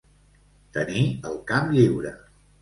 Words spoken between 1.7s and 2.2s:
lliure.